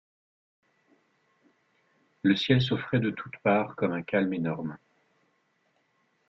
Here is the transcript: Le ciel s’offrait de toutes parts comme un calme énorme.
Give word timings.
Le 2.23 2.35
ciel 2.35 2.59
s’offrait 2.59 2.99
de 3.01 3.11
toutes 3.11 3.37
parts 3.43 3.75
comme 3.75 3.91
un 3.93 4.01
calme 4.01 4.33
énorme. 4.33 4.75